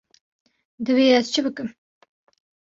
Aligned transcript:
Divê 0.85 1.05
ez 1.19 1.27
çi 1.33 1.41
bikim. 1.45 1.69